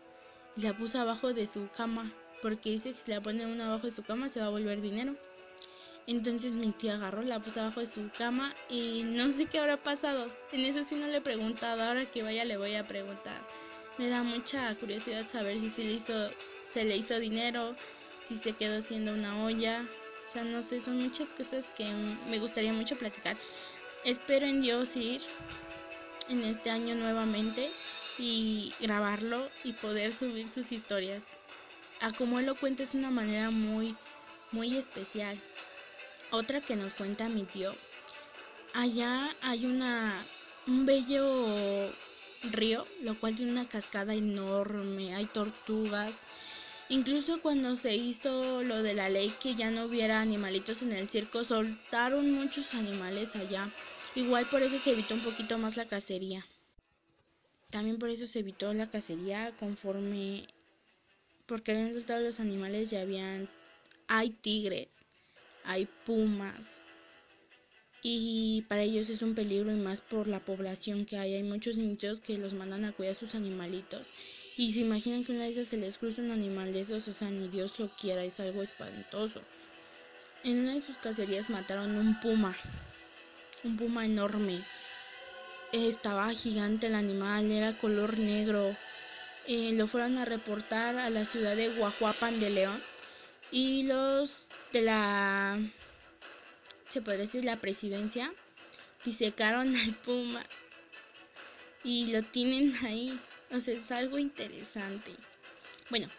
[0.55, 2.11] y la puso abajo de su cama,
[2.41, 4.81] porque dice que si la pone uno abajo de su cama se va a volver
[4.81, 5.15] dinero.
[6.07, 9.75] Entonces mi tía agarró, la puso abajo de su cama y no sé qué habrá
[9.75, 10.31] pasado.
[10.53, 13.45] En eso sí no le he preguntado, ahora que vaya le voy a preguntar.
[13.97, 16.29] Me da mucha curiosidad saber si se le hizo,
[16.63, 17.75] se le hizo dinero,
[18.25, 19.85] si se quedó siendo una olla.
[20.27, 21.85] O sea, no sé, son muchas cosas que
[22.29, 23.35] me gustaría mucho platicar.
[24.05, 25.21] Espero en Dios ir
[26.29, 27.69] en este año nuevamente
[28.17, 31.23] y grabarlo y poder subir sus historias.
[31.99, 33.93] A como él lo cuenta es una manera muy,
[34.53, 35.37] muy especial.
[36.31, 37.73] Otra que nos cuenta mi tío.
[38.73, 40.25] Allá hay una,
[40.67, 41.91] un bello
[42.51, 46.13] río, lo cual tiene una cascada enorme, hay tortugas.
[46.89, 51.09] Incluso cuando se hizo lo de la ley que ya no hubiera animalitos en el
[51.09, 53.71] circo, soltaron muchos animales allá.
[54.15, 56.45] Igual por eso se evitó un poquito más la cacería.
[57.71, 60.47] También por eso se evitó la cacería conforme
[61.47, 63.49] porque habían soltado los animales ya habían
[64.07, 64.89] hay tigres,
[65.67, 66.67] hay pumas
[68.01, 71.35] y para ellos es un peligro y más por la población que hay.
[71.35, 74.07] Hay muchos niños que los mandan a cuidar a sus animalitos
[74.55, 77.13] y se imaginan que una de esas se les cruza un animal de esos, o
[77.13, 79.41] sea, ni Dios lo quiera, es algo espantoso.
[80.43, 82.55] En una de sus cacerías mataron un puma,
[83.63, 84.61] un puma enorme
[85.73, 88.75] estaba gigante el animal, era color negro.
[89.47, 92.81] Eh, lo fueron a reportar a la ciudad de Guajuapan de León
[93.51, 95.59] y los de la,
[96.89, 98.33] se puede decir, la presidencia,
[99.05, 100.45] disecaron al puma
[101.83, 103.19] y lo tienen ahí.
[103.51, 105.15] O sea, es algo interesante.
[105.89, 106.09] Bueno,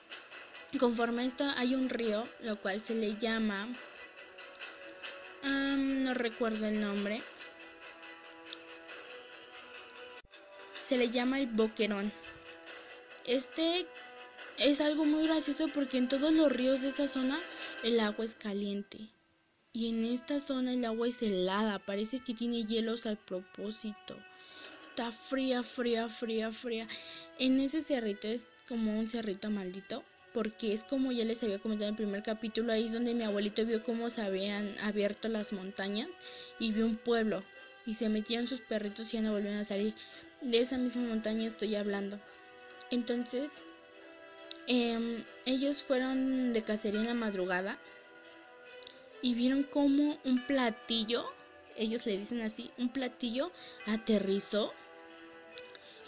[0.78, 3.68] conforme a esto hay un río, lo cual se le llama,
[5.42, 7.22] no recuerdo el nombre,
[10.80, 12.10] se le llama el boquerón.
[13.26, 13.86] Este
[14.58, 17.38] es algo muy gracioso porque en todos los ríos de esa zona
[17.84, 18.98] el agua es caliente.
[19.72, 24.16] Y en esta zona el agua es helada, parece que tiene hielos al propósito.
[24.80, 26.88] Está fría, fría, fría, fría.
[27.38, 30.02] En ese cerrito es como un cerrito maldito,
[30.34, 33.24] porque es como ya les había comentado en el primer capítulo, ahí es donde mi
[33.24, 36.08] abuelito vio cómo se habían abierto las montañas
[36.58, 37.44] y vio un pueblo
[37.86, 39.94] y se metieron sus perritos y ya no volvieron a salir.
[40.40, 42.20] De esa misma montaña estoy hablando.
[42.90, 43.50] Entonces,
[44.68, 47.78] em, ellos fueron de cacería en la madrugada
[49.22, 51.24] y vieron como un platillo,
[51.76, 53.50] ellos le dicen así, un platillo
[53.86, 54.72] aterrizó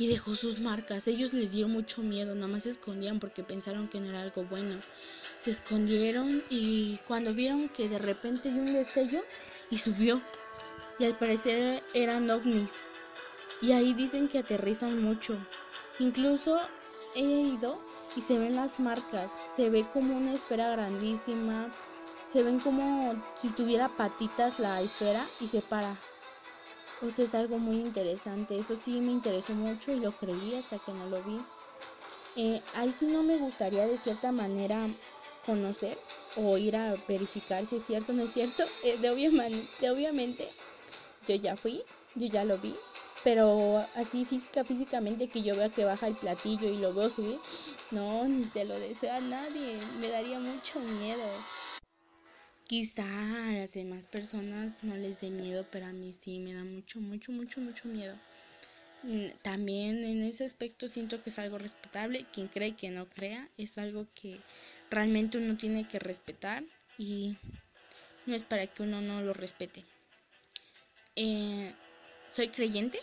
[0.01, 1.07] y dejó sus marcas.
[1.09, 4.45] Ellos les dio mucho miedo, nada más se escondían porque pensaron que no era algo
[4.45, 4.81] bueno.
[5.39, 9.23] Se escondieron y cuando vieron que de repente dio un destello
[9.71, 10.23] y subió
[10.99, 12.73] y al parecer eran ovnis.
[13.61, 15.37] Y ahí dicen que aterrizan mucho.
[15.99, 16.59] Incluso
[17.15, 17.79] he ido
[18.15, 19.41] y se ven las marcas.
[19.47, 21.77] Se ve como una esfera grandísima.
[22.27, 26.07] Se ven como si tuviera patitas la esfera y se para.
[27.01, 28.59] O es algo muy interesante.
[28.59, 31.53] Eso sí me interesó mucho y lo creí hasta que no lo vi.
[32.35, 34.97] Eh, ahí sí no me gustaría de cierta manera
[35.41, 38.65] conocer o ir a verificar si es cierto o no es cierto.
[38.83, 39.11] Eh, de,
[39.79, 40.59] de obviamente
[41.21, 42.87] yo ya fui, yo ya lo vi,
[43.23, 47.41] pero así física, físicamente que yo vea que baja el platillo y lo veo subir,
[47.91, 51.43] no, ni se lo deseo a nadie, me daría mucho miedo.
[52.67, 56.65] Quizá a las demás personas no les dé miedo, pero a mí sí me da
[56.65, 58.17] mucho, mucho, mucho, mucho miedo.
[59.03, 62.27] Mm, también en ese aspecto siento que es algo respetable.
[62.33, 64.41] Quien cree y quien no crea es algo que
[64.91, 66.63] realmente uno tiene que respetar
[66.97, 67.37] y
[68.27, 69.85] no es para que uno no lo respete.
[71.17, 71.73] Eh,
[72.31, 73.01] soy creyente,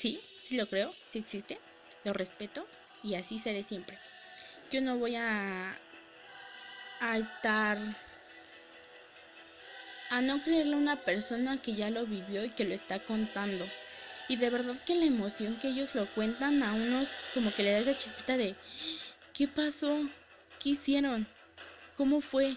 [0.00, 1.60] sí, sí lo creo, sí existe,
[2.04, 2.66] lo respeto
[3.02, 3.98] y así seré siempre.
[4.70, 5.78] Yo no voy a,
[7.00, 7.78] a estar
[10.08, 13.70] a no creerle a una persona que ya lo vivió y que lo está contando.
[14.26, 17.72] Y de verdad que la emoción que ellos lo cuentan a unos como que le
[17.72, 18.56] da esa chispita de
[19.34, 20.00] ¿qué pasó?
[20.58, 21.26] ¿Qué hicieron?
[21.94, 22.56] ¿Cómo fue?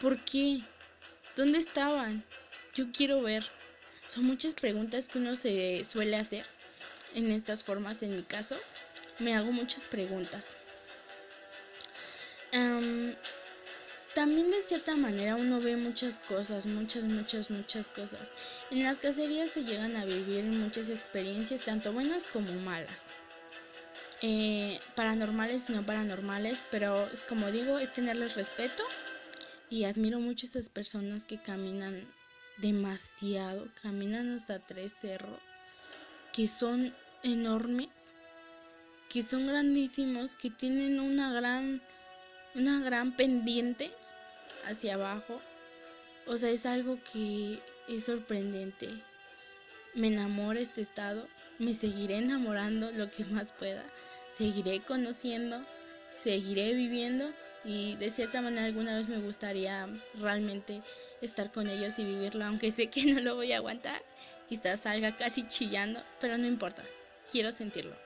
[0.00, 0.60] ¿Por qué?
[1.36, 2.24] ¿Dónde estaban?
[2.74, 3.44] Yo quiero ver.
[4.08, 6.55] Son muchas preguntas que uno se suele hacer
[7.16, 8.02] en estas formas.
[8.02, 8.56] En mi caso,
[9.18, 10.46] me hago muchas preguntas.
[14.14, 18.30] también de cierta manera uno ve muchas cosas, muchas, muchas, muchas cosas.
[18.70, 23.04] En las cacerías se llegan a vivir muchas experiencias, tanto buenas como malas.
[24.22, 28.82] Eh, paranormales y no paranormales, pero es como digo, es tenerles respeto
[29.68, 32.06] y admiro mucho a esas personas que caminan
[32.56, 35.40] demasiado, caminan hasta tres cerros
[36.36, 37.88] que son enormes,
[39.08, 41.80] que son grandísimos, que tienen una gran,
[42.54, 43.90] una gran pendiente
[44.64, 45.40] hacia abajo.
[46.26, 48.88] O sea, es algo que es sorprendente.
[49.94, 53.84] Me enamora este estado, me seguiré enamorando lo que más pueda,
[54.32, 55.64] seguiré conociendo,
[56.22, 57.32] seguiré viviendo
[57.64, 59.88] y de cierta manera alguna vez me gustaría
[60.20, 60.82] realmente
[61.20, 64.02] estar con ellos y vivirlo, aunque sé que no lo voy a aguantar,
[64.48, 66.84] quizás salga casi chillando, pero no importa,
[67.30, 67.96] quiero sentirlo,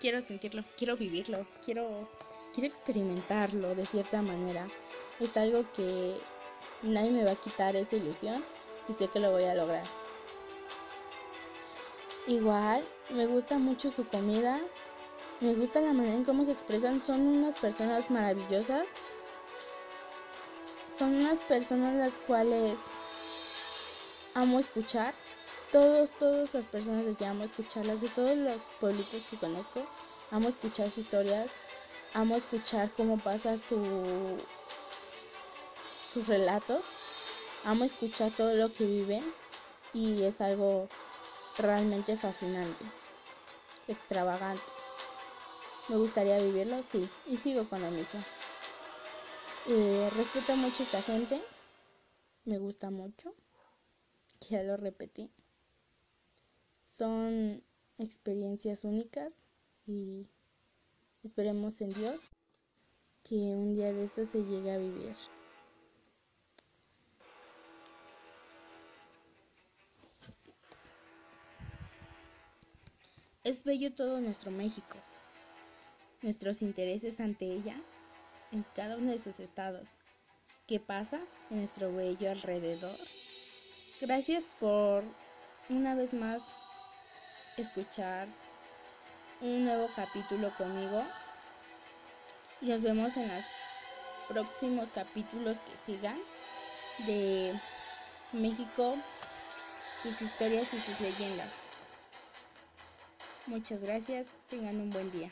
[0.00, 2.08] quiero sentirlo, quiero vivirlo, quiero,
[2.52, 4.68] quiero experimentarlo de cierta manera.
[5.20, 6.20] Es algo que
[6.82, 8.44] nadie me va a quitar esa ilusión
[8.88, 9.84] y sé que lo voy a lograr.
[12.26, 14.60] Igual, me gusta mucho su comida,
[15.40, 18.88] me gusta la manera en cómo se expresan, son unas personas maravillosas,
[20.88, 22.78] son unas personas las cuales
[24.34, 25.14] amo escuchar,
[25.70, 29.88] todos, todas las personas que amo escucharlas, de todos los pueblitos que conozco,
[30.30, 31.54] amo escuchar sus historias,
[32.12, 34.48] amo escuchar cómo pasa su
[36.02, 36.96] sus relatos,
[37.62, 39.34] amo escuchar todo lo que viven
[39.92, 40.90] y es algo
[41.56, 42.92] realmente fascinante,
[43.86, 44.72] extravagante.
[45.88, 46.82] ¿Me gustaría vivirlo?
[46.82, 48.24] Sí, y sigo con lo mismo.
[49.64, 51.42] Eh, respeto mucho a esta gente,
[52.44, 53.34] me gusta mucho,
[54.50, 55.30] ya lo repetí.
[56.96, 57.62] Son
[57.98, 59.32] experiencias únicas
[59.86, 60.26] y
[61.22, 62.20] esperemos en Dios
[63.22, 65.16] que un día de esto se llegue a vivir.
[73.44, 74.96] Es bello todo nuestro México,
[76.22, 77.76] nuestros intereses ante ella
[78.50, 79.88] en cada uno de sus estados.
[80.66, 81.20] ¿Qué pasa
[81.50, 82.98] en nuestro bello alrededor?
[84.00, 85.04] Gracias por
[85.68, 86.42] una vez más
[87.56, 88.28] escuchar
[89.40, 91.04] un nuevo capítulo conmigo
[92.60, 93.44] y nos vemos en los
[94.28, 96.18] próximos capítulos que sigan
[97.06, 97.58] de
[98.32, 98.96] México,
[100.02, 101.54] sus historias y sus leyendas.
[103.46, 105.30] Muchas gracias, tengan un buen día.